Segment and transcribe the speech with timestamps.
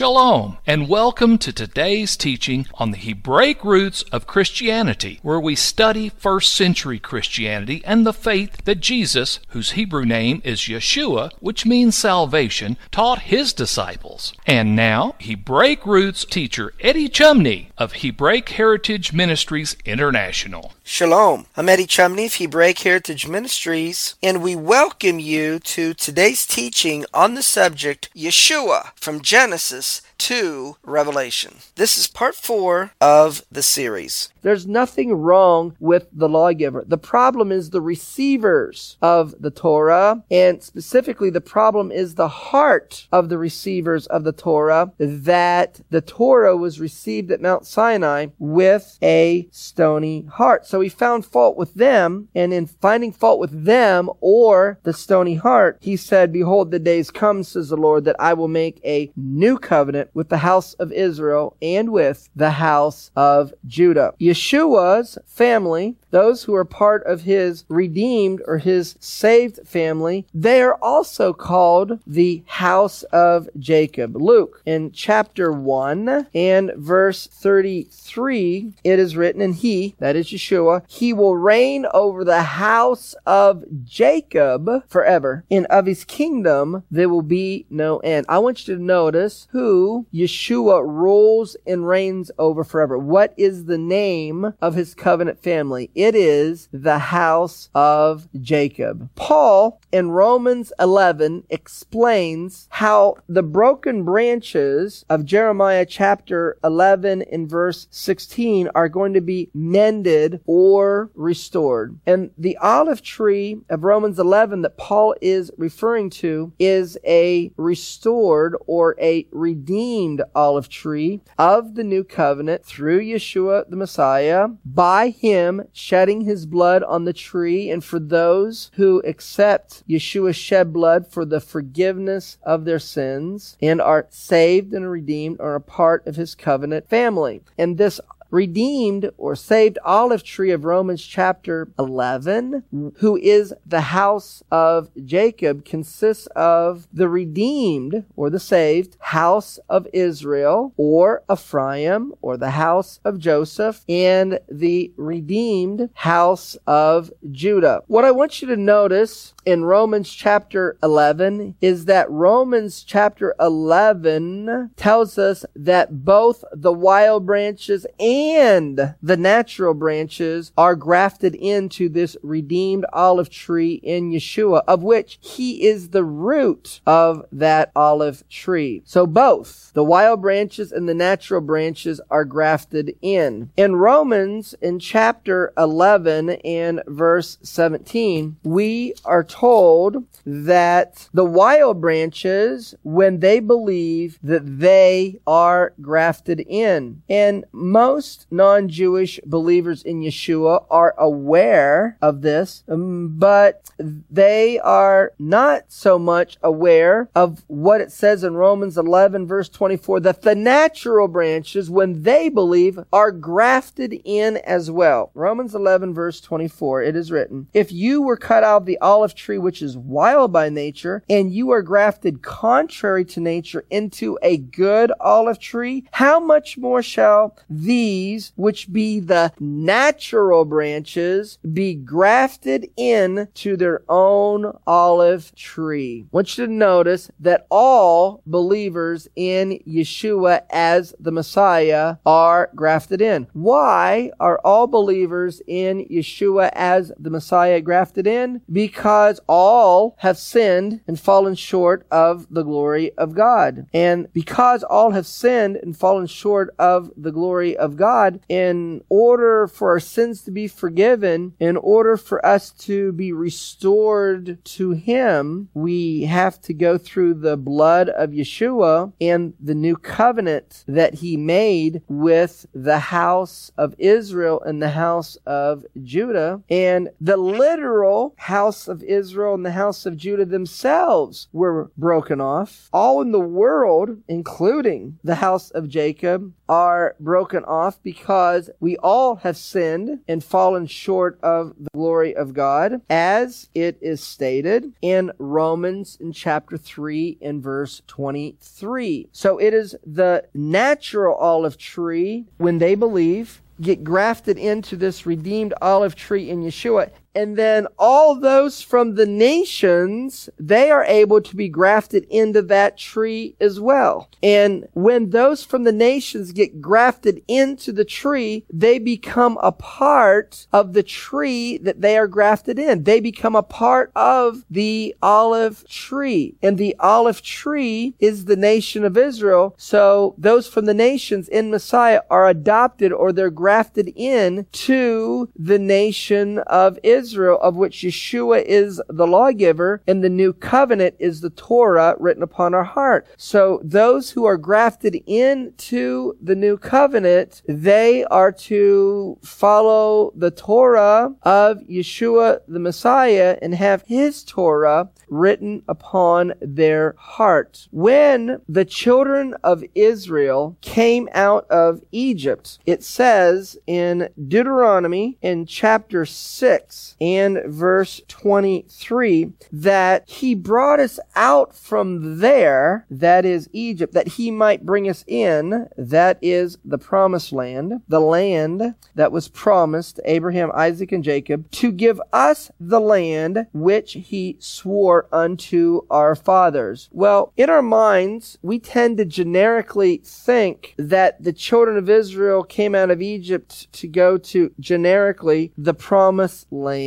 [0.00, 6.08] Shalom, and welcome to today's teaching on the Hebraic roots of Christianity, where we study
[6.08, 11.98] first century Christianity and the faith that Jesus, whose Hebrew name is Yeshua, which means
[11.98, 14.32] salvation, taught his disciples.
[14.46, 20.72] And now, Hebraic roots teacher Eddie Chumney of Hebraic Heritage Ministries International.
[20.82, 21.44] Shalom.
[21.58, 27.34] I'm Eddie Chumney of Hebraic Heritage Ministries, and we welcome you to today's teaching on
[27.34, 31.56] the subject Yeshua from Genesis us to Revelation.
[31.76, 34.28] This is part four of the series.
[34.42, 36.84] There's nothing wrong with the lawgiver.
[36.86, 43.08] The problem is the receivers of the Torah, and specifically the problem is the heart
[43.12, 48.98] of the receivers of the Torah, that the Torah was received at Mount Sinai with
[49.02, 50.66] a stony heart.
[50.66, 55.34] So he found fault with them, and in finding fault with them or the stony
[55.34, 59.10] heart, he said, Behold, the days come, says the Lord, that I will make a
[59.16, 64.14] new covenant with the house of Israel and with the house of Judah.
[64.20, 70.74] Yeshua's family, those who are part of his redeemed or his saved family, they are
[70.82, 74.16] also called the house of Jacob.
[74.16, 80.82] Luke in chapter 1 and verse 33, it is written, and he, that is Yeshua,
[80.88, 87.22] he will reign over the house of Jacob forever, and of his kingdom there will
[87.22, 88.26] be no end.
[88.28, 92.98] I want you to notice who Yeshua rules and reigns over forever.
[92.98, 95.90] What is the name of his covenant family?
[95.94, 99.10] It is the house of Jacob.
[99.14, 107.86] Paul in Romans 11 explains how the broken branches of Jeremiah chapter 11 and verse
[107.90, 111.98] 16 are going to be mended or restored.
[112.06, 118.56] And the olive tree of Romans 11 that Paul is referring to is a restored
[118.66, 119.89] or a redeemed
[120.34, 126.82] olive tree of the new covenant through Yeshua the Messiah, by him shedding his blood
[126.82, 132.64] on the tree, and for those who accept Yeshua shed blood for the forgiveness of
[132.64, 137.42] their sins and are saved and redeemed are a part of his covenant family.
[137.58, 138.00] And this
[138.30, 145.64] redeemed or saved olive tree of Romans chapter 11, who is the house of Jacob,
[145.64, 153.00] consists of the redeemed or the saved house of Israel or Ephraim or the house
[153.04, 157.82] of Joseph and the redeemed house of Judah.
[157.86, 164.70] What I want you to notice in Romans chapter 11 is that Romans chapter 11
[164.76, 172.16] tells us that both the wild branches and the natural branches are grafted into this
[172.22, 178.82] redeemed olive tree in Yeshua, of which he is the root of that olive tree.
[178.84, 183.50] So both the wild branches and the natural branches are grafted in.
[183.56, 192.74] In Romans, in chapter 11 and verse 17, we are told that the wild branches,
[192.82, 200.94] when they believe that they are grafted in, and most non-Jewish believers in Yeshua are
[200.98, 208.24] aware of this, um, but they are not so much aware of what it says
[208.24, 214.38] in Romans 11 verse 24 that the natural branches, when they believe, are grafted in
[214.38, 215.10] as well.
[215.14, 219.14] Romans 11 verse 24, it is written, If you were cut out of the olive
[219.20, 224.36] tree which is wild by nature, and you are grafted contrary to nature into a
[224.36, 232.68] good olive tree, how much more shall these, which be the natural branches, be grafted
[232.76, 236.04] in to their own olive tree?
[236.06, 243.00] I want you to notice that all believers in Yeshua as the Messiah are grafted
[243.00, 243.26] in.
[243.32, 248.40] Why are all believers in Yeshua as the Messiah grafted in?
[248.52, 253.66] Because all have sinned and fallen short of the glory of God.
[253.74, 258.82] And because all have sinned and fallen short of the glory of God, God, in
[258.88, 264.70] order for our sins to be forgiven, in order for us to be restored to
[264.70, 270.94] Him, we have to go through the blood of Yeshua and the new covenant that
[270.94, 276.42] He made with the house of Israel and the house of Judah.
[276.48, 282.68] And the literal house of Israel and the house of Judah themselves were broken off.
[282.72, 289.16] All in the world, including the house of Jacob, are broken off because we all
[289.16, 295.12] have sinned and fallen short of the glory of God, as it is stated in
[295.18, 299.08] Romans in chapter 3 and verse 23.
[299.12, 305.54] So it is the natural olive tree when they believe get grafted into this redeemed
[305.60, 311.34] olive tree in Yeshua and then all those from the nations, they are able to
[311.34, 314.08] be grafted into that tree as well.
[314.22, 320.46] And when those from the nations get grafted into the tree, they become a part
[320.52, 322.84] of the tree that they are grafted in.
[322.84, 326.36] They become a part of the olive tree.
[326.42, 329.54] And the olive tree is the nation of Israel.
[329.58, 335.58] So those from the nations in Messiah are adopted or they're grafted in to the
[335.58, 336.99] nation of Israel.
[337.00, 342.22] Israel, of which Yeshua is the lawgiver, and the new covenant is the Torah written
[342.22, 343.06] upon our heart.
[343.16, 351.14] So those who are grafted into the new covenant, they are to follow the Torah
[351.22, 357.68] of Yeshua the Messiah and have his Torah written upon their heart.
[357.70, 366.04] When the children of Israel came out of Egypt, it says in Deuteronomy in chapter
[366.06, 374.08] 6 and verse 23 that he brought us out from there, that is Egypt, that
[374.08, 380.00] he might bring us in, that is the promised land, the land that was promised
[380.04, 386.88] Abraham, Isaac, and Jacob, to give us the land which he swore unto our fathers.
[386.92, 392.74] Well, in our minds, we tend to generically think that the children of Israel came
[392.74, 396.79] out of Egypt to go to generically the promised land.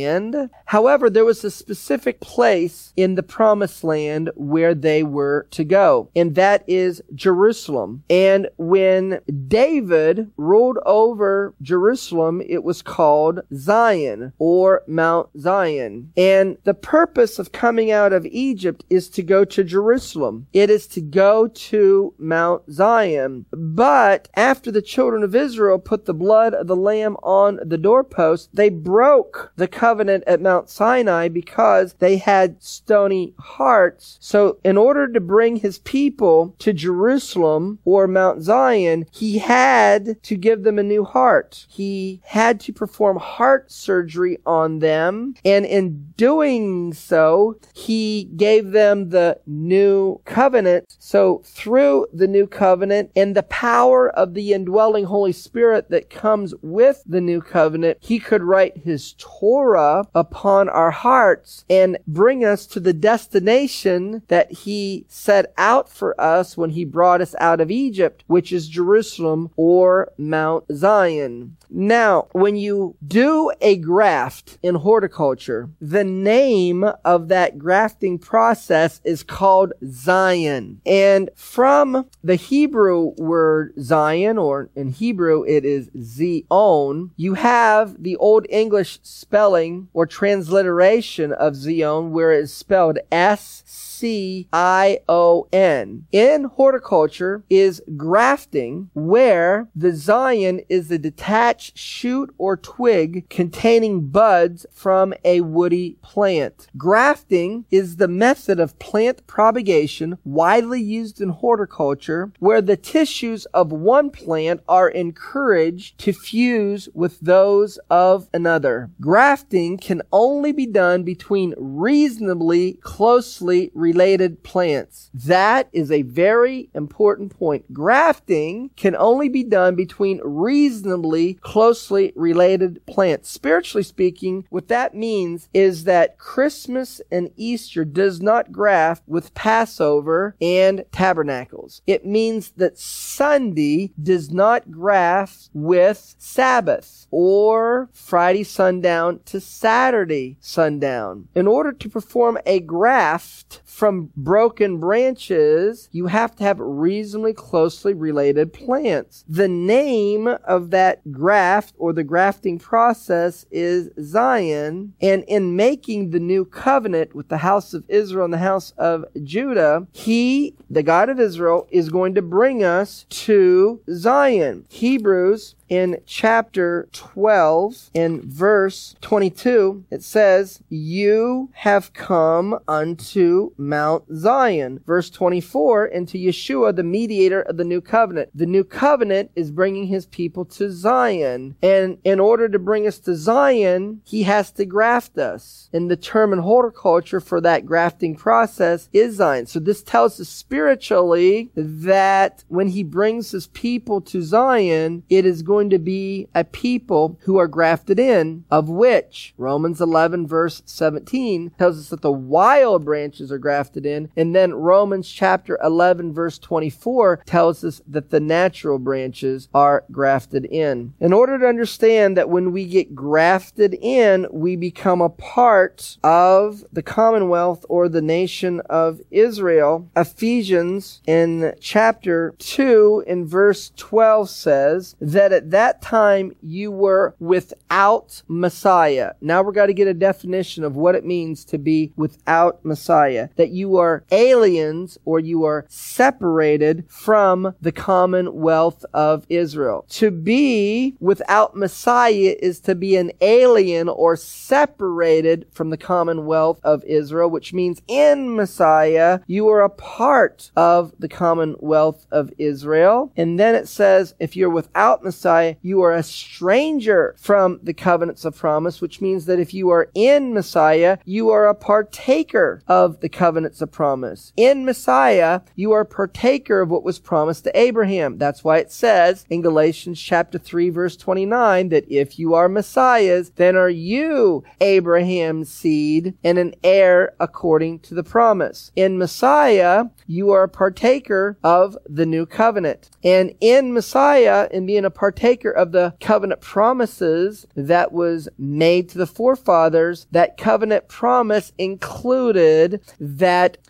[0.66, 6.10] However, there was a specific place in the promised land where they were to go,
[6.14, 8.04] and that is Jerusalem.
[8.08, 16.12] And when David ruled over Jerusalem, it was called Zion or Mount Zion.
[16.16, 20.46] And the purpose of coming out out of Egypt is to go to Jerusalem.
[20.52, 23.46] It is to go to Mount Zion.
[23.50, 28.50] But after the children of Israel put the blood of the lamb on the doorpost,
[28.54, 34.16] they broke the covenant at Mount Sinai because they had stony hearts.
[34.20, 40.36] So in order to bring his people to Jerusalem or Mount Zion, he had to
[40.36, 41.66] give them a new heart.
[41.68, 45.34] He had to perform heart surgery on them.
[45.44, 50.96] And in doing so, he gave them the new covenant.
[50.98, 56.54] So through the new covenant and the power of the indwelling Holy Spirit that comes
[56.62, 62.66] with the new covenant, he could write his Torah upon our hearts and bring us
[62.66, 67.70] to the destination that he set out for us when he brought us out of
[67.70, 71.56] Egypt, which is Jerusalem or Mount scion.
[71.70, 79.24] Now, when you do a graft in horticulture, the name of that grafting process is
[79.24, 80.80] called Zion.
[80.86, 88.16] And from the Hebrew word Zion, or in Hebrew it is Zion, you have the
[88.16, 93.62] Old English spelling or transliteration of Zion where it is spelled S
[93.94, 96.06] C I O N.
[96.10, 104.66] In horticulture is grafting where the scion is the detached shoot or twig containing buds
[104.72, 106.66] from a woody plant.
[106.76, 113.70] Grafting is the method of plant propagation widely used in horticulture where the tissues of
[113.70, 118.90] one plant are encouraged to fuse with those of another.
[119.00, 125.10] Grafting can only be done between reasonably closely related plants.
[125.12, 127.70] That is a very important point.
[127.74, 133.28] Grafting can only be done between reasonably closely related plants.
[133.28, 140.34] Spiritually speaking, what that means is that Christmas and Easter does not graft with Passover
[140.40, 141.82] and tabernacles.
[141.86, 151.28] It means that Sunday does not graft with Sabbath or Friday sundown to Saturday sundown.
[151.34, 157.92] In order to perform a graft from broken branches, you have to have reasonably closely
[157.92, 159.24] related plants.
[159.28, 164.94] The name of that graft or the grafting process is scion.
[165.00, 169.06] And in making the new covenant with the house of Israel and the house of
[169.24, 174.66] Judah, he, the God of Israel, is going to bring us to Zion.
[174.68, 184.80] Hebrews in chapter 12 in verse 22 it says you have come unto mount zion.
[184.86, 188.30] Verse 24 into yeshua the mediator of the new covenant.
[188.34, 191.56] The new covenant is bringing his people to zion.
[191.62, 195.68] And in order to bring us to zion he has to graft us.
[195.72, 199.46] And the term in horticulture for that grafting process is scion.
[199.46, 205.42] So this tells us spiritually that when he brings his people to zion it is
[205.42, 211.52] going to be a people who are grafted in, of which Romans 11 verse 17
[211.58, 213.53] tells us that the wild branches are grafted
[213.86, 219.84] in, and then Romans chapter 11 verse 24 tells us that the natural branches are
[219.90, 220.94] grafted in.
[221.00, 226.64] In order to understand that when we get grafted in, we become a part of
[226.72, 234.96] the commonwealth or the nation of Israel, Ephesians in chapter 2 in verse 12 says
[235.00, 239.12] that at that time you were without Messiah.
[239.20, 243.28] Now we're going to get a definition of what it means to be without Messiah.
[243.44, 249.84] That you are aliens or you are separated from the commonwealth of Israel.
[249.90, 256.82] To be without Messiah is to be an alien or separated from the commonwealth of
[256.84, 263.12] Israel, which means in Messiah you are a part of the commonwealth of Israel.
[263.14, 268.24] And then it says, if you're without Messiah, you are a stranger from the covenants
[268.24, 273.00] of promise, which means that if you are in Messiah, you are a partaker of
[273.00, 274.32] the covenants of promise.
[274.36, 278.18] In Messiah, you are partaker of what was promised to Abraham.
[278.18, 283.30] That's why it says in Galatians chapter 3 verse 29 that if you are Messiahs,
[283.36, 288.70] then are you Abraham's seed and an heir according to the promise.
[288.76, 292.90] In Messiah, you are a partaker of the new covenant.
[293.02, 298.88] And in Messiah, in being a partaker partaker of the covenant promises that was made
[298.88, 300.06] to the forefathers.
[300.10, 303.23] That covenant promise included that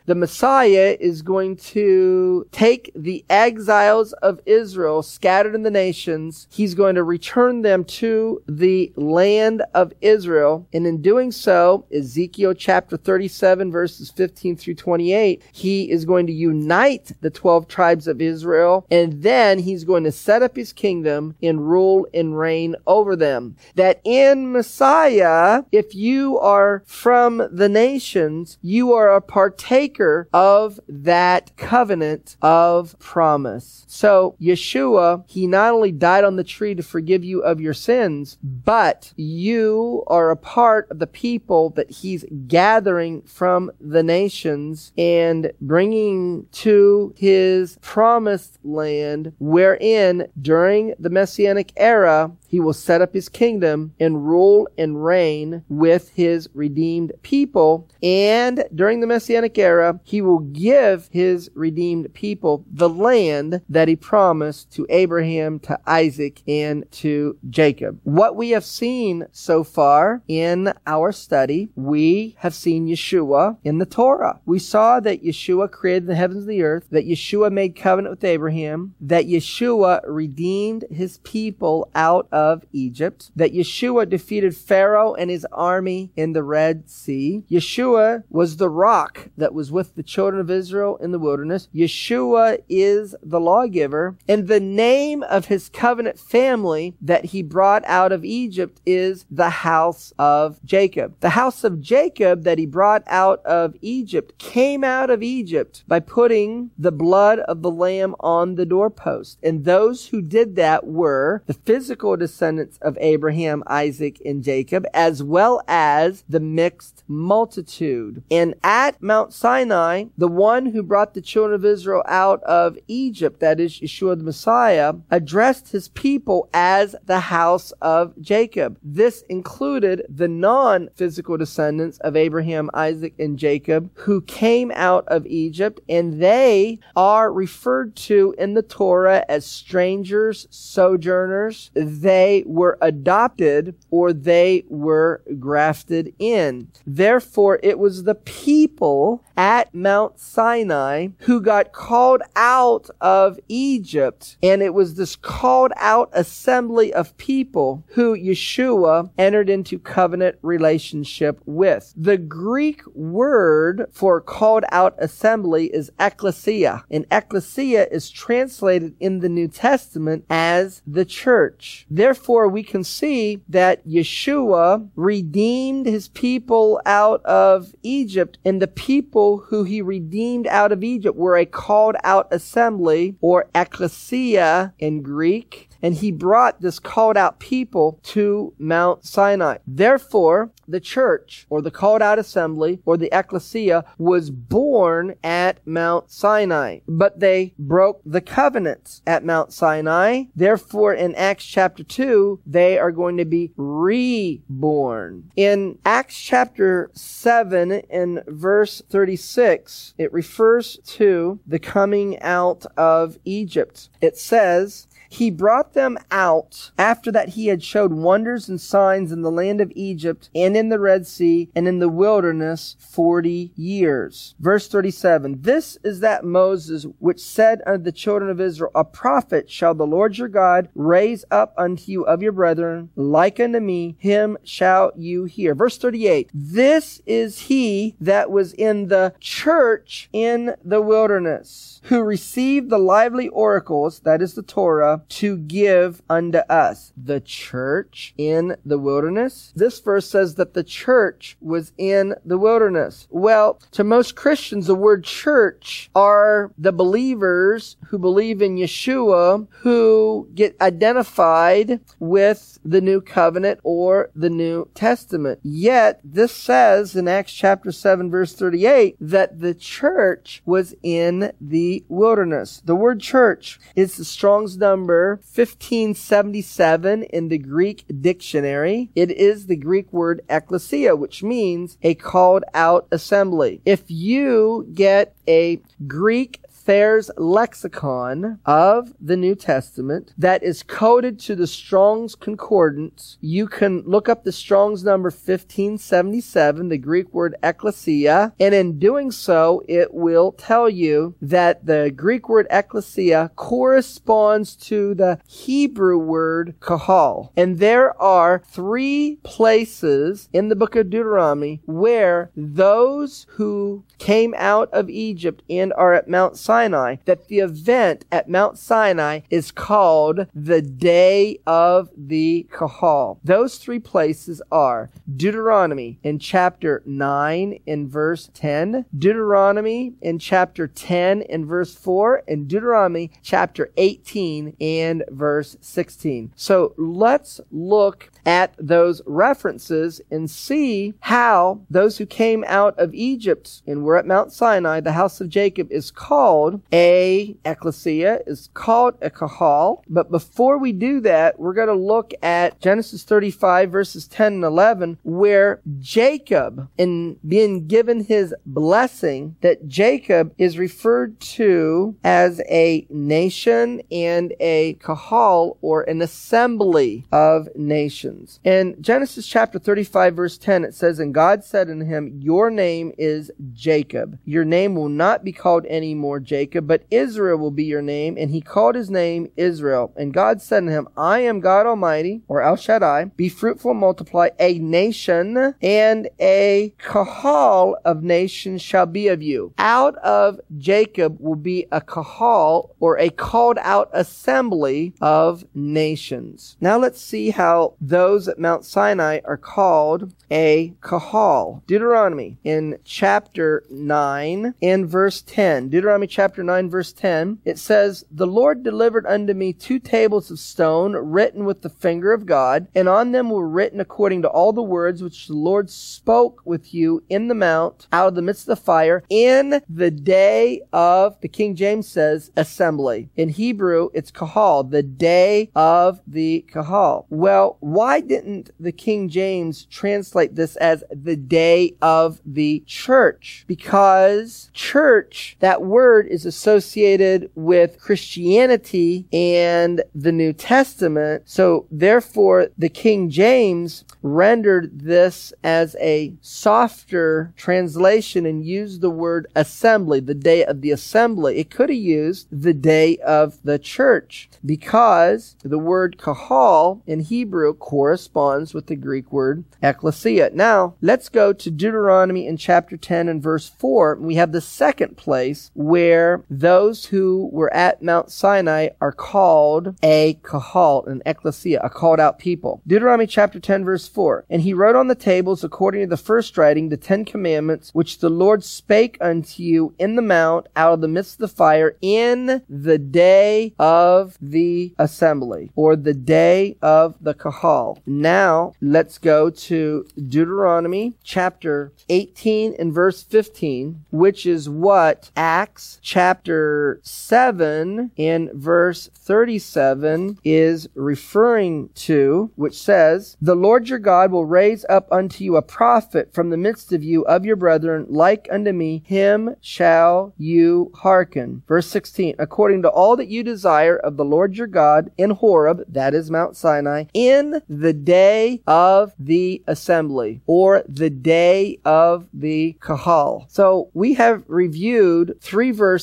[0.06, 6.46] the Messiah is going to take the exiles of Israel scattered in the nations.
[6.50, 10.66] He's going to return them to the land of Israel.
[10.74, 16.32] And in doing so, Ezekiel chapter 37 verses 15 through 28, he is going to
[16.32, 18.86] unite the 12 tribes of Israel.
[18.90, 23.56] And then he's going to set up his kingdom and rule and reign over them.
[23.76, 31.54] That in Messiah, if you are from the nations, you are a partaker of that
[31.58, 33.84] covenant of promise.
[33.86, 38.38] So Yeshua, he not only died on the tree to forgive you of your sins,
[38.42, 45.52] but you are a part of the people that he's gathering from the nations and
[45.60, 53.28] bringing to his promised land wherein during the Messianic era, he will set up his
[53.28, 57.88] kingdom and rule and reign with his redeemed people.
[58.00, 63.96] And during the Messianic era, he will give his redeemed people the land that he
[63.96, 68.00] promised to Abraham, to Isaac, and to Jacob.
[68.04, 73.86] What we have seen so far in our study, we have seen Yeshua in the
[73.86, 74.40] Torah.
[74.44, 78.24] We saw that Yeshua created the heavens and the earth, that Yeshua made covenant with
[78.24, 85.46] Abraham, that Yeshua redeemed his people out of Egypt, that Yeshua defeated Pharaoh and his
[85.52, 87.44] army in the Red Sea.
[87.50, 91.68] Yeshua was the rock that was with the children of Israel in the wilderness.
[91.74, 98.12] Yeshua is the lawgiver, and the name of his covenant family that he brought out
[98.12, 101.14] of Egypt is the house of Jacob.
[101.20, 106.00] The house of Jacob that he brought out of Egypt came out of Egypt by
[106.00, 109.38] putting the blood of the lamb on the doorpost.
[109.42, 115.22] And those who did that were the physical descendants of Abraham, Isaac, and Jacob, as
[115.22, 118.22] well as the mixed multitude.
[118.30, 123.38] And at Mount Sinai, the one who brought the children of Israel out of Egypt,
[123.40, 128.78] that is Yeshua the Messiah, addressed his people as the house of Jacob.
[128.82, 135.80] This included the non-physical descendants of Abraham, Isaac, and Jacob who came out of Egypt,
[135.86, 144.14] and they are referred to in the Torah as strangers, sojourners, they were adopted or
[144.14, 146.68] they were grafted in.
[146.86, 148.93] Therefore, it was the people
[149.36, 154.36] at Mount Sinai who got called out of Egypt.
[154.42, 161.40] And it was this called out assembly of people who Yeshua entered into covenant relationship
[161.44, 161.92] with.
[161.96, 166.84] The Greek word for called out assembly is ecclesia.
[166.90, 171.86] And ecclesia is translated in the New Testament as the church.
[171.90, 179.38] Therefore, we can see that Yeshua redeemed his people out of Egypt and the people
[179.38, 185.70] who he redeemed out of Egypt were a called out assembly or ecclesia in Greek
[185.84, 189.58] and he brought this called out people to Mount Sinai.
[189.66, 196.10] Therefore, the church or the called out assembly or the ecclesia was born at Mount
[196.10, 200.24] Sinai, but they broke the covenants at Mount Sinai.
[200.34, 205.30] Therefore, in Acts chapter 2, they are going to be reborn.
[205.36, 213.90] In Acts chapter 7 in verse 36, it refers to the coming out of Egypt.
[214.00, 219.22] It says, he brought them out after that he had showed wonders and signs in
[219.22, 224.34] the land of Egypt and in the Red Sea and in the wilderness 40 years.
[224.38, 225.42] Verse 37.
[225.42, 229.86] This is that Moses which said unto the children of Israel, A prophet shall the
[229.86, 234.92] Lord your God raise up unto you of your brethren, like unto me, him shall
[234.96, 235.54] you hear.
[235.54, 236.30] Verse 38.
[236.34, 243.28] This is he that was in the church in the wilderness, who received the lively
[243.28, 246.92] oracles, that is the Torah, to give unto us.
[246.96, 249.52] The church in the wilderness.
[249.54, 253.06] This verse says that the church was in the wilderness.
[253.10, 260.28] Well, to most Christians, the word church are the believers who believe in Yeshua who
[260.34, 265.40] get identified with the new covenant or the New Testament.
[265.42, 271.84] Yet, this says in Acts chapter 7 verse 38 that the church was in the
[271.88, 272.62] wilderness.
[272.64, 278.90] The word church is the Strong's number number 1577 in the Greek dictionary.
[278.94, 283.60] It is the Greek word ecclesia, which means a called out assembly.
[283.64, 291.36] If you get a Greek Thayer's lexicon of the New Testament that is coded to
[291.36, 293.18] the Strong's Concordance.
[293.20, 299.10] You can look up the Strong's number 1577, the Greek word ecclesia, and in doing
[299.10, 306.54] so, it will tell you that the Greek word ecclesia corresponds to the Hebrew word
[306.60, 307.32] kahal.
[307.36, 314.70] And there are three places in the book of Deuteronomy where those who came out
[314.72, 320.28] of Egypt and are at Mount Sinai, that the event at Mount Sinai is called
[320.32, 323.18] the Day of the Kahal.
[323.24, 331.22] Those three places are Deuteronomy in chapter 9 in verse 10, Deuteronomy in chapter 10
[331.22, 336.34] in verse 4, and Deuteronomy chapter 18 and verse 16.
[336.36, 343.62] So let's look at those references and see how those who came out of Egypt
[343.66, 348.96] and were at Mount Sinai, the house of Jacob, is called a ecclesia, is called
[349.00, 349.84] a kahal.
[349.88, 354.44] But before we do that, we're going to look at Genesis 35 verses 10 and
[354.44, 362.86] 11, where Jacob, in being given his blessing, that Jacob is referred to as a
[362.90, 368.40] nation and a kahal or an assembly of nations nations.
[368.44, 372.92] In Genesis chapter 35 verse 10 it says, And God said unto him, Your name
[372.98, 374.18] is Jacob.
[374.24, 376.33] Your name will not be called any more Jacob,
[376.66, 378.16] but Israel will be your name.
[378.18, 379.92] And he called his name Israel.
[379.96, 383.80] And God said to him, I am God Almighty, or El Shaddai, be fruitful and
[383.80, 384.30] multiply.
[384.38, 389.52] A nation and a kahal of nations shall be of you.
[389.58, 396.56] Out of Jacob will be a kahal, or a called out assembly of nations.
[396.60, 401.62] Now let's see how those those at Mount Sinai are called a kahal.
[401.66, 405.68] Deuteronomy in chapter 9 and verse 10.
[405.68, 407.38] Deuteronomy chapter 9 verse 10.
[407.44, 412.12] It says, The Lord delivered unto me two tables of stone written with the finger
[412.12, 415.70] of God, and on them were written according to all the words which the Lord
[415.70, 419.90] spoke with you in the mount out of the midst of the fire in the
[419.90, 423.10] day of, the King James says, assembly.
[423.16, 427.06] In Hebrew, it's kahal, the day of the kahal.
[427.10, 433.44] Well, why didn't the King James translate this as the day of the church?
[433.46, 441.24] Because church, that word is associated with Christianity and the New Testament.
[441.26, 449.26] So therefore, the King James rendered this as a softer translation and used the word
[449.34, 451.38] assembly, the day of the assembly.
[451.38, 457.54] It could have used the day of the church because the word kahal in Hebrew
[457.54, 460.30] corresponds with the Greek word ecclesia.
[460.32, 463.96] Now, let's go to Deuteronomy in chapter 10 and verse 4.
[463.96, 470.18] We have the second place where those who were at Mount Sinai are called a
[470.22, 472.62] kahal, an ecclesia, a called out people.
[472.66, 474.24] Deuteronomy chapter 10 verse 4.
[474.30, 477.98] And he wrote on the tables according to the first writing the Ten Commandments which
[477.98, 481.76] the Lord spake unto you in the mount out of the midst of the fire
[481.82, 487.80] in the day of the assembly or the day of the kahal.
[487.86, 496.80] Now let's go to Deuteronomy chapter 18 and verse 15, which is what Acts chapter
[496.82, 504.66] 7 in verse 37 is referring to, which says, The Lord your God will raise
[504.68, 508.52] up unto you a prophet from the midst of you of your brethren, like unto
[508.52, 511.44] me, him shall you hearken.
[511.46, 515.62] Verse 16, according to all that you desire of the Lord your God in Horeb,
[515.68, 522.56] that is Mount Sinai, in the day of the assembly, or the day of the
[522.58, 523.26] kahal.
[523.28, 525.73] So we have reviewed three verses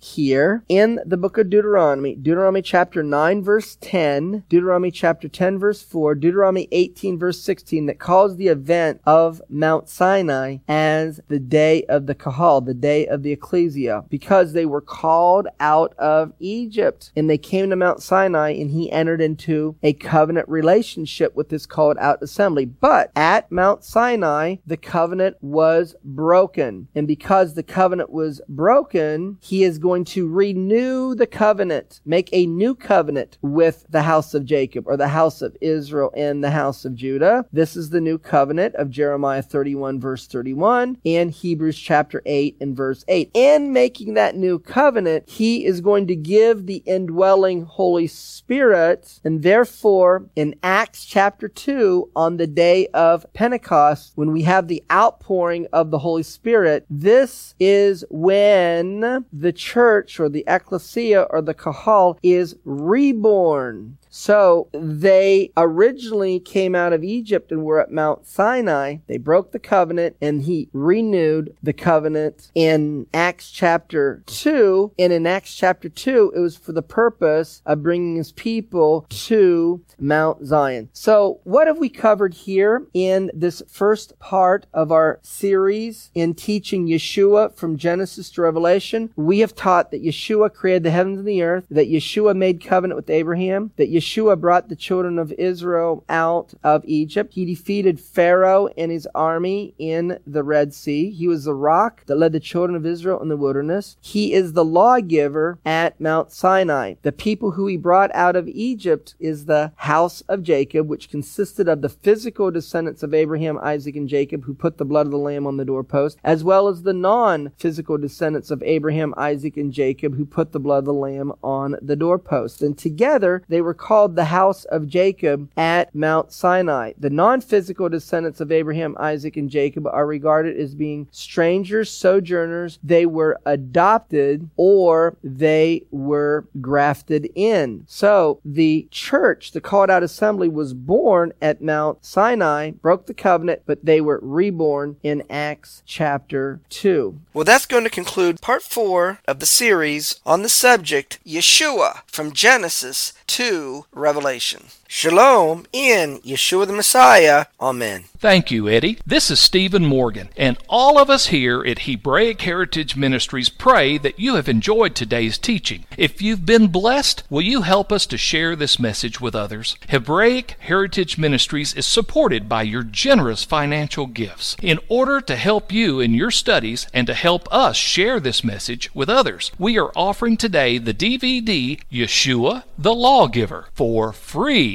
[0.00, 2.14] here in the book of Deuteronomy.
[2.14, 7.98] Deuteronomy chapter 9 verse 10, Deuteronomy chapter 10 verse 4, Deuteronomy 18 verse 16 that
[7.98, 13.22] calls the event of Mount Sinai as the day of the kahal, the day of
[13.22, 18.50] the ecclesia, because they were called out of Egypt and they came to Mount Sinai
[18.50, 22.64] and he entered into a covenant relationship with this called out assembly.
[22.64, 26.88] But at Mount Sinai, the covenant was broken.
[26.94, 32.46] And because the covenant was broken, he is going to renew the covenant, make a
[32.46, 36.84] new covenant with the house of Jacob or the house of Israel and the house
[36.84, 37.46] of Judah.
[37.52, 42.76] This is the new covenant of Jeremiah 31 verse 31 and Hebrews chapter 8 and
[42.76, 43.30] verse 8.
[43.34, 49.42] In making that new covenant, he is going to give the indwelling Holy Spirit and
[49.42, 55.66] therefore in Acts chapter 2 on the day of Pentecost, when we have the outpouring
[55.72, 62.18] of the Holy Spirit, this is when the church or the ecclesia or the kahal
[62.22, 63.98] is reborn.
[64.10, 68.96] So they originally came out of Egypt and were at Mount Sinai.
[69.06, 74.92] They broke the covenant and he renewed the covenant in Acts chapter 2.
[74.98, 79.80] And in Acts chapter 2, it was for the purpose of bringing his people to
[79.98, 80.88] Mount Zion.
[80.92, 86.88] So what have we covered here in this first part of our series in teaching
[86.88, 89.12] Yeshua from Genesis to Revelation?
[89.14, 92.96] We have taught that Yeshua created the heavens and the earth, that Yeshua made covenant
[92.96, 93.99] with Abraham, that Yeshua
[94.36, 97.34] brought the children of Israel out of Egypt.
[97.34, 101.10] He defeated Pharaoh and his army in the Red Sea.
[101.10, 103.96] He was the rock that led the children of Israel in the wilderness.
[104.00, 106.94] He is the lawgiver at Mount Sinai.
[107.02, 111.68] The people who he brought out of Egypt is the house of Jacob, which consisted
[111.68, 115.18] of the physical descendants of Abraham, Isaac, and Jacob who put the blood of the
[115.18, 120.16] lamb on the doorpost, as well as the non-physical descendants of Abraham, Isaac, and Jacob
[120.16, 122.62] who put the blood of the lamb on the doorpost.
[122.62, 126.92] And together they were called the house of Jacob at Mount Sinai.
[126.96, 132.78] The non physical descendants of Abraham, Isaac, and Jacob are regarded as being strangers, sojourners.
[132.84, 137.84] They were adopted or they were grafted in.
[137.88, 143.62] So the church, the called out assembly, was born at Mount Sinai, broke the covenant,
[143.66, 147.18] but they were reborn in Acts chapter 2.
[147.34, 152.32] Well, that's going to conclude part four of the series on the subject Yeshua from
[152.32, 154.64] Genesis to Revelation.
[154.92, 157.46] Shalom in Yeshua the Messiah.
[157.60, 158.06] Amen.
[158.18, 158.98] Thank you, Eddie.
[159.06, 164.18] This is Stephen Morgan, and all of us here at Hebraic Heritage Ministries pray that
[164.18, 165.84] you have enjoyed today's teaching.
[165.96, 169.76] If you've been blessed, will you help us to share this message with others?
[169.88, 174.56] Hebraic Heritage Ministries is supported by your generous financial gifts.
[174.60, 178.92] In order to help you in your studies and to help us share this message
[178.92, 184.10] with others, we are offering today the DVD Yeshua the Lawgiver for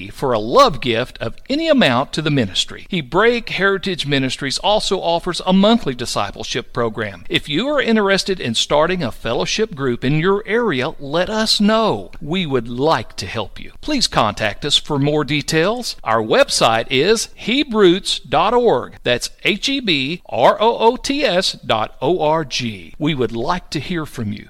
[0.10, 2.88] for a love gift of any amount to the ministry.
[2.90, 7.26] Hebraic Heritage Ministries also offers a monthly discipleship program.
[7.30, 12.12] If you are interested in starting a fellowship group in your area, let us know.
[12.22, 13.74] We would like to help you.
[13.82, 15.96] Please contact us for more details.
[16.04, 18.96] Our website is hebroots.org.
[19.04, 22.94] That's H E B R O O T S dot O R G.
[22.98, 24.50] We would like to hear from you